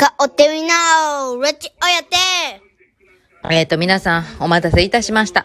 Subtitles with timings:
[0.00, 2.16] かおってみなーレッチおやて
[3.54, 5.44] えっ、と、皆さん、お待たせいたしました。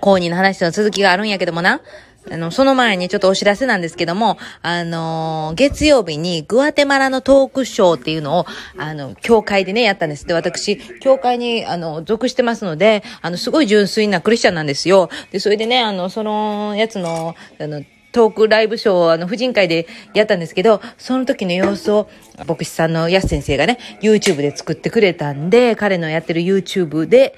[0.00, 1.82] コーニーの話の続きがあるんやけどもな。
[2.30, 8.46] あの、その前にちょっとお知らせなんですけども、あのー月曜日にグアテマラのトークショーっていうのを、
[8.78, 10.26] あの、教会でね、やったんです。
[10.26, 15.10] で、私、教会に、あの、属してますので、あの、すごい純粋なクリスチャンなんですよ。
[15.32, 17.82] で、それでね、あの、そのやつの、あの、
[18.12, 22.08] トークライブショーをあの、婦人会でやったんですけど、その時の様子を、
[22.46, 27.34] 牧師さんの安先生がね、YouTube で作ってくれたんで、彼のやってる YouTube で、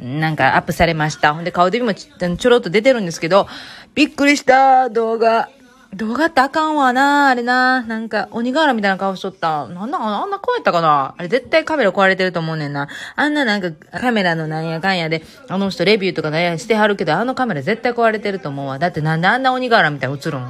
[0.00, 1.34] なんかアップされました。
[1.34, 3.48] ほんで、顔デビもちょろっと出てるんですけど、
[3.94, 5.48] びっくりした、動画。
[5.94, 7.82] 動画ってあかんわな、あれな。
[7.82, 9.66] なんか、鬼瓦みたいな顔しとった。
[9.68, 12.88] なんだ、あんな顔やったかなあれ絶対カメラ壊れてると思うねんな。
[13.16, 18.78] あんななんかカメラのなんやかんやで、あの人レビューとかなんやしてはるけど、あのカメラ絶対壊れてると思うわ。
[18.78, 20.42] だってなんであんな鬼瓦みたいに映るん？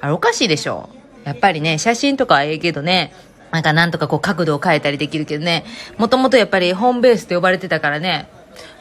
[0.00, 0.90] あれおかしいでしょ。
[1.24, 3.14] やっぱりね、写真とかはええけどね、
[3.52, 5.64] なんかなんとかこう角度を変えたりできるけどね、
[5.98, 8.28] もともとやっぱりホームベースって呼ばれてたからね、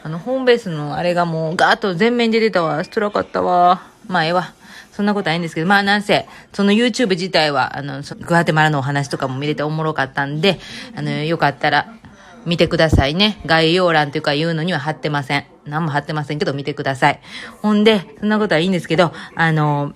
[0.04, 2.84] あの、ホームベースのあれがもうガーッと全面で出たわ。
[2.84, 3.89] 辛かったわ。
[4.10, 4.54] まあ、ええわ。
[4.92, 10.60] そんなことないんですけど、まあなんせ、その YouTube 自体は、あの、グアテマラのお話とかも見れておもろかったんで、
[10.96, 11.94] あの、よかったら、
[12.46, 13.40] 見てくださいね。
[13.46, 15.46] 概要欄というか言うのには貼ってません。
[15.66, 17.20] 何も貼ってませんけど見てください。
[17.62, 19.94] ほんで、そんなことはいいんですけど、あの、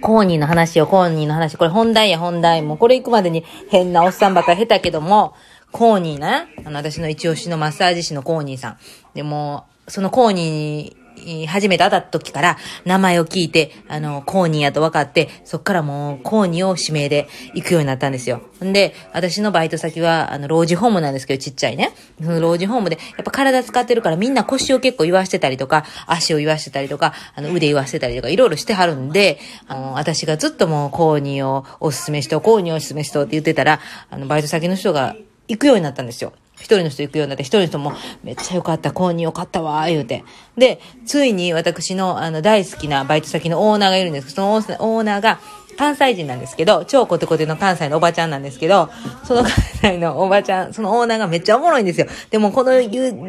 [0.00, 1.56] コーニーの話よ、コーニーの話。
[1.56, 2.62] これ本題や、本題。
[2.62, 5.34] もうこれ行くまでに変なおっさんばっかり下手けども、
[5.72, 8.78] コーニーな、あの、私の一押しのマッサージ師のコーニーさん。
[9.14, 11.03] でも、そのコーニー、
[11.46, 18.42] 初めて会った時から名前を聞いて、あの、コーニーやと分かって、そっからもうコーニーを指名で行くようになったんですよ。
[18.64, 21.92] んで、私のバイト先は、あの、老人ホームなんですけど、ちっちゃいね。
[22.22, 35.16] その老人ホームで、やっぱ体使ってるからみんな腰を結構言わしてたりとか、足を言わしてたりとか、あの、腕言わしてたりとか、いろいろしてはるんで、あの、私がずっともうコーニーをおすすめしと、コーニーをおすすめしとって言ってたら、あの、バイト先の人が
[35.48, 36.32] 行くようになったんですよ。
[36.56, 40.24] 一人の人行くようになって、一人の人も、めっちゃ良かった、購入良かったわ、言うて。
[40.56, 45.40] で、ついに私の、あの、大好きなバイト先のオーナーがいるんですけど、そのオーナーが、
[45.76, 48.90] 関西人なんですけど、超コテコテの関西のおばちゃんなんですけど、
[49.24, 49.52] その関
[49.82, 52.06] 西のおばちゃん、そのオーナーがめっちゃおもろいんですよ。
[52.30, 52.72] でも、この、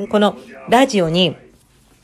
[0.07, 0.37] この、
[0.69, 1.35] ラジオに、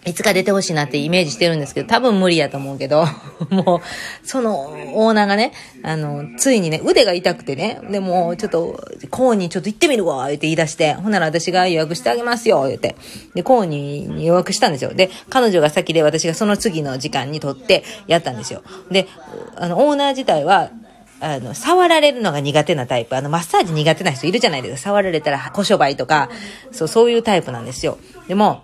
[0.03, 3.05] いつか出てほしいなってイメージしてるんですけど、多分無理やと思うけど、
[3.51, 5.53] もう、そのオーナーがね、
[5.83, 12.95] あの、ついにね、腕が痛くてね、でも、ちょっと、コーにちょっと行ってみるわ、言って言い出して、ほんなら私が予約してあげますよ、言って。
[13.35, 14.93] で、コーにに予約したんですよ。
[14.93, 18.63] で、彼女が先で私がその次の時間にとってやったんですよ。
[18.89, 19.07] で、
[19.55, 20.71] あの、オーナー自体は、
[21.19, 23.15] あの、触られるのが苦手なタイプ。
[23.15, 24.89] あの、マッサージ苦手な人いるじゃないですか。
[24.89, 26.31] 触られたら、小商売とか、
[26.71, 27.99] そう、そういうタイプなんですよ。
[28.27, 28.63] でも、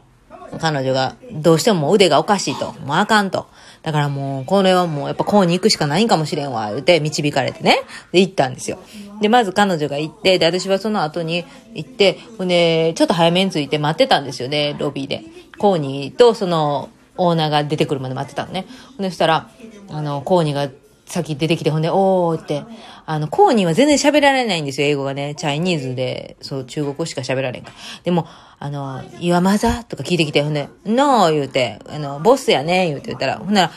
[0.60, 2.74] 彼女がどうしても腕がおかしいと。
[2.86, 3.48] もうあかんと。
[3.84, 7.84] だからもう、これはもうやっぱこうに行くしかないんかもしれんわ、言って導かれてね。
[8.12, 8.80] で、行ったんですよ。
[9.22, 15.24] で、まず彼女が行って、で、私はその後に行って、ほんで、ちょっと早めに着いて待ってたんですよね、ロビーで。
[15.58, 18.66] コーニーとそのオーナーが出てくるまで待ってたのね。
[18.98, 19.50] ほんで、そしたら、
[19.90, 20.70] あの、コーニーが
[21.08, 22.64] さっき出てきて、ほんで、おーって、
[23.06, 25.36] あの、コーニーは全然喋られないんですよ、英語がね。
[25.36, 27.76] チャイニーズで、そう、中国語しか喋られんから。
[28.04, 28.28] でも、
[28.60, 33.72] あの、岩マザとか聞いてきて、ほんで、ノー言うて、あの、ボスやね言うて言ったら、ほんなら、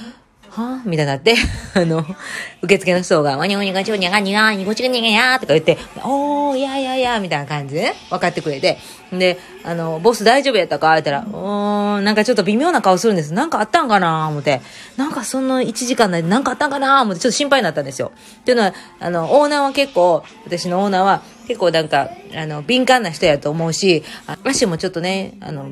[0.51, 1.37] はぁみたいになって、
[1.75, 2.05] あの、
[2.63, 8.79] 受付の人が、わにゃわにゃがちょにゃがにがにごちがにゃがやとか言って、おー、いやいやいや、みたいな感じでね、分かってくれて。
[9.13, 13.33] で、あの、ボス大丈夫やったか言ったら、おー、なんかちょっと微妙な顔するんです。
[13.33, 14.61] なんかあったんかな思って。
[14.97, 18.11] なんかその1時間内でなんかあったんかな思って、ちょっと心配になったんですよ。
[18.41, 25.71] っていうのは、あの、オーナーは結構、私のオーナーは、結構なんか、あの、敏感な人やと思うし、あ足もちょっとね、あの、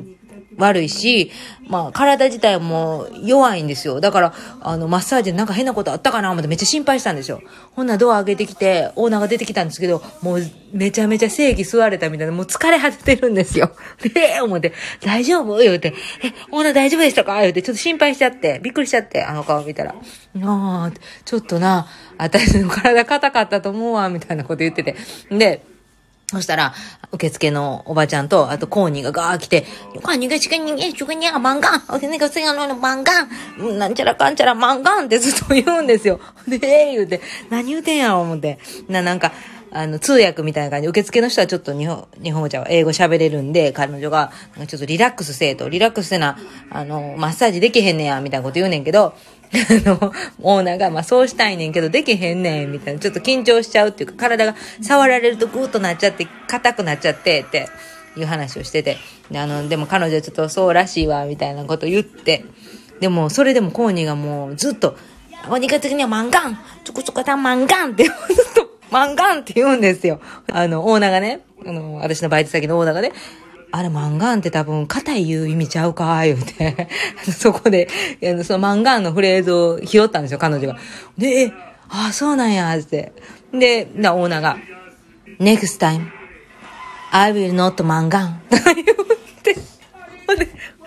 [0.59, 1.31] 悪いし、
[1.67, 4.01] まあ、体自体も弱いんですよ。
[4.01, 7.41] だから、あの、マッサージでなんか変なことあったかな思ってめっちゃ心配したんですよ。
[7.73, 10.41] ほんならドア開けてきて、オーナーが出てきたんですけど、もう
[10.73, 13.71] めちゃめちゃ正義座れたみたいな、もう疲れ果ててるんですよ。
[14.13, 15.57] で、 思って、大丈夫？
[15.57, 15.93] 言うて、
[16.23, 17.39] え、オーナー大丈夫でしたか？
[17.41, 19.91] 言うて、ちょっと心配しちゃって、びっくりしちゃって、あの顔見たら。
[19.91, 19.95] あ
[20.43, 20.91] あ、
[21.25, 21.87] ちょっとな、
[22.17, 24.95] 私の体硬かったと思うわ、みたいなこと言ってて。
[25.31, 25.63] で、
[26.29, 26.75] そしたら、
[27.11, 29.65] 受付のおばちゃんと、あとコーニーがガー来て、
[30.03, 36.19] あ、にがしかにげ、しゅがにゃ、マンガン、おせねがせがのマンガン、なんちゃらかんちゃらマンガンってずっと言うんですよ。
[36.47, 37.19] で、えー、言うて、
[37.49, 38.59] 何言うてんやろ、思って。
[38.87, 39.31] な、なんか、
[39.71, 44.31] あの、通訳みたいな感じ受付の人はちょっと日本、日本語じゃ英語喋れるんで、彼女が、
[44.67, 46.37] ちょっとリラックスせえと、リラックスせな、
[46.69, 49.15] あの、マッサージできへんねや、みたいなこと言うねんけど、
[49.53, 52.99] の、オーナーが、まあそうしたいねんけど、できへんねん、みたいな。
[52.99, 57.67] ちょっと緊張しちゃうっていうか、体が触られるとグーッとなっちゃって、硬くなっちゃって、って
[58.15, 58.97] いう話をしてて。
[59.33, 62.45] あの、でも彼女ちょっとそうらしいわ、みたいなこと言って。
[62.99, 64.97] でも、それでもコーニーがもうずっと、
[65.49, 68.15] お肉的にはマンガンちょこちょこたマンガンって ずっ
[68.53, 70.19] と、マンガンって言うんですよ。
[70.51, 71.41] あの、オーナーがね。
[71.65, 73.11] あの、私のバイト先のオーナーがね、
[73.71, 76.87] あれ、マンガンって多分、硬い言う意味ちゃうか言うて、
[77.31, 77.87] そこで、
[78.43, 80.77] そのマンガンのフレーズを拾ったんですよ、彼女が。
[81.17, 81.53] で、
[81.89, 83.13] ああ、そうなんや、って。
[83.53, 84.57] で、な、オーナーが、
[85.39, 86.07] next time,
[87.11, 88.41] I will not マンガン。
[88.49, 88.65] 言っ
[89.43, 89.55] て、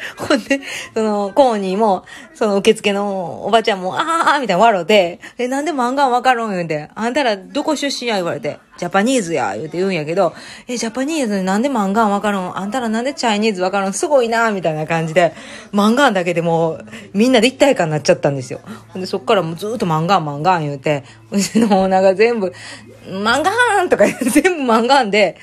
[0.16, 0.60] ほんで、
[0.94, 2.04] その、コーニーも、
[2.34, 6.50] その受付のおばちゃんも、ああみたいな笑うて、え、なんで漫画わかるん？
[6.50, 8.16] 言うて、あんたらどこ出身や？
[8.16, 9.54] 言われて、ジャパニーズや？
[9.54, 10.34] 言うて言うんやけど、
[10.66, 12.56] え、ジャパニーズなんで漫画わかるん？
[12.56, 13.92] あんたらなんでチャイニーズわかるん？
[13.92, 15.34] すごいなみたいな感じで、
[15.72, 16.84] 漫画だけでもう、
[17.14, 18.60] みんなで一体感になっちゃったんですよ。
[18.88, 22.52] ほんで、そっからもうずっと漫画漫画言うて、 うちのオーナーが全部、
[23.06, 25.36] 漫画ーンとか全部漫画で、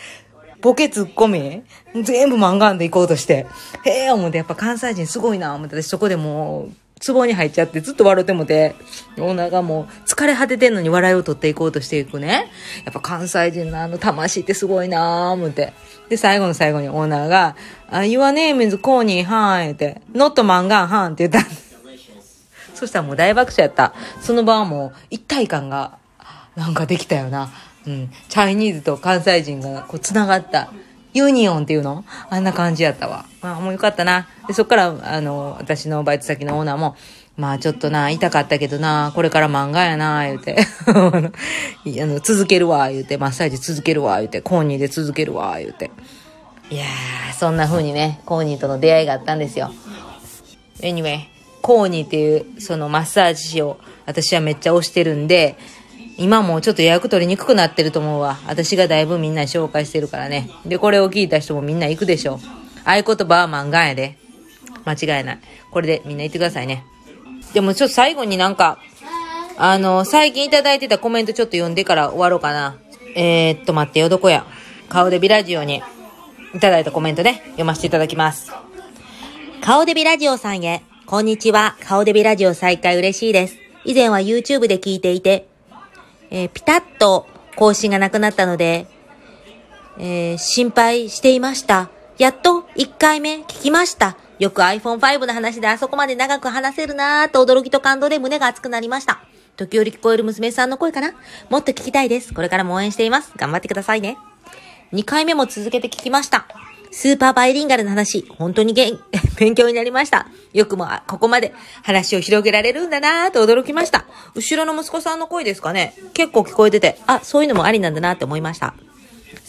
[0.61, 1.63] ボケツッコミ？
[1.93, 3.45] 全部漫画で行こうとして。
[3.85, 6.71] へえ、思って、やっぱ関西人すごいな、思って、私そこでもう、
[7.05, 8.75] 壺に入っちゃってずっと笑ってもて、
[9.17, 12.51] オーナーがもう疲れ果ててんのに笑いを取っていこうとしていくね。
[12.83, 15.71] やっぱ関西人のあの魂ってすごいなぁ、思って。
[16.09, 17.55] で、最後の最後にオーナーが、
[17.89, 21.49] Your name is Connie, はーって、not 漫画はんって言った。
[22.75, 23.93] そしたらもう大爆笑やった。
[24.21, 25.97] その場はもう一体感が、
[26.55, 27.49] なんかできたよな。
[27.87, 30.71] うん、チャイニーズと関西人がこう繋がった。
[31.13, 32.05] ユニオンっていうの？
[32.29, 33.25] あんな感じやったわ。
[33.41, 34.27] まあ、もうよかったな。
[34.47, 36.95] で、そっから、あの、私のバイト先のオーナーも、
[37.35, 40.57] まあちょっとな、痛かったけどな、これから漫画やな、言うて。
[40.85, 40.91] あ
[41.83, 45.89] の、続けるわ、言うて、マッサージ続けるわ、言うて、コーニーで続けるわ、言うて。
[46.69, 49.71] いやー、そんな風にね、コーニーとの出会いがあったんですよ。
[50.81, 51.21] Anyway、
[51.61, 55.55] コーニーっていう、そのマッサージ師を、私はめっちゃ推してるんで、
[56.19, 58.37] 今もちょっと予約取りにくくなってると思うわ。
[58.45, 60.51] 私がだいぶみんな紹介してるからね。
[60.65, 62.41] で、これを聞いた人もみんな行くでしょ。
[62.83, 64.17] 合言葉は漫画やで。
[64.83, 65.39] 間違いない。
[65.71, 66.83] これでみんな言ってくださいね。
[67.53, 68.79] でもちょっと最後になんか、
[69.57, 72.77] あの、最近いただいてたコメントちょっと読んでから終わろうかな。
[73.15, 74.45] えー、っと、待ってよ、どこや。
[74.89, 75.81] 顔でビラジオに
[76.53, 78.51] いただいたコメントね、読ませていただきます。
[79.61, 81.77] 顔でビラジオさんへ、こんにちは。
[81.81, 83.57] 顔でビラジオ再開嬉しいです。
[83.85, 85.48] 以前は YouTube で聞いていて、
[86.31, 88.87] えー、ピタッと更新がなくなったので、
[89.97, 91.89] えー、心配していました。
[92.17, 94.17] やっと1回目聞きました。
[94.39, 99.21] よく iPhone5 の話であそこまで長く話せるなーと驚きと感動で胸が熱くなりました。
[99.57, 101.13] 時折聞こえる娘さんの声かな？
[101.49, 102.33] もっと聞きたいです。
[102.33, 103.33] これからも応援しています。
[103.35, 104.17] 頑張ってくださいね。
[104.93, 106.47] 2回目も続けて聞きました。
[106.91, 108.99] スーパーバイリンガルの話、本当にげん
[109.37, 110.27] 勉強になりました。
[110.53, 111.53] よくも、ここまで
[111.83, 114.05] 話を広げられるんだなぁと驚きました。
[114.35, 118.73] 後ろの息子さんの声ですかね結構聞こえてて、あ、そういうのもありなんだなって思いました。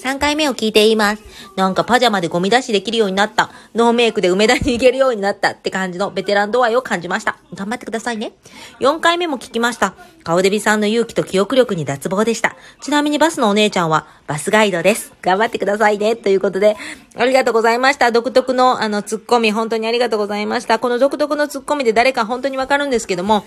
[0.02, 1.22] 3回目を聞いています。
[1.56, 3.50] なんかパジャマでゴミ出しできるようになった。
[3.74, 7.36] ノーメイクで梅田に行けるようになったって感じのベテラン度合いを感じました。
[7.54, 8.32] 頑張ってくださいね。
[8.80, 9.94] 4回目も聞きました。
[10.24, 12.56] 顔デビさんの勇気と記憶力に脱帽でした。
[12.80, 15.12] ちなみにバスのお姉ちゃんはバスガイドです。
[15.20, 16.16] 頑張ってくださいね。
[16.16, 16.76] ということで、
[17.16, 18.10] ありがとうございました。
[18.10, 20.78] 独特のあのツッコミ、本当にありがとうございました。
[20.78, 23.44] この独特のツッコミで誰か本当にわかるんですけども、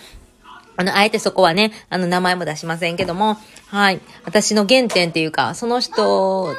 [0.75, 3.37] あの、あえてそこはね、あの、名前も出しませんけども、
[3.67, 4.01] はい。
[4.25, 6.53] 私の原点っていうか、その人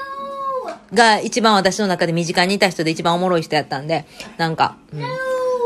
[0.93, 4.05] が一番私の中で身近にいた人で一番おもろい人やったんで、
[4.37, 5.03] なんか、うん、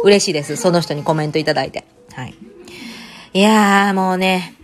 [0.05, 0.56] 嬉しいです。
[0.56, 1.85] その人にコメントいただいて。
[2.12, 2.35] はい。
[3.35, 4.55] いやー、もうね、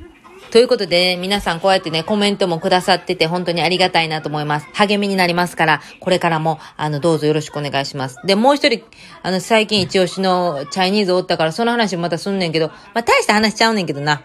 [0.55, 4.69] ということで、皆さんこうやってね、コメントもくださってて本当にありがたいなと思います。
[4.73, 8.19] 励みになりますから、これからも、あの、どうぞよろしくお願いします。
[8.25, 8.85] で、もう一人、
[9.25, 14.23] あの、最近一押しのチャイニーズおったから、その話またすんねんけど、まあ、大した話しちゃうねんけどな。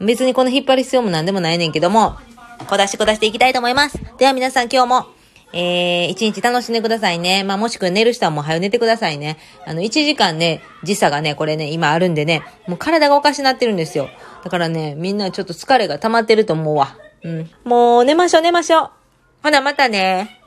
[0.00, 2.18] 別にこの引っ張る必要もなんでもないねんけども、
[2.68, 3.98] 小出し小出していきたいと思います。
[4.18, 5.06] では皆さん今日も、
[5.56, 7.44] えー、一日楽しんでくださいね。
[7.44, 9.38] まあ、もしくは寝る人はもう早寝てくださいね。
[9.64, 14.08] あの、1時間ね、時差がね、これね、今あるんでね、もう体がおかしなってるんですよ。
[14.42, 16.96] だからね、みんなちょっと疲れが溜まってると思うわ。
[17.22, 17.50] うん。
[17.62, 18.90] もう寝ましょう寝ましょう。
[19.44, 20.43] ほな、またね。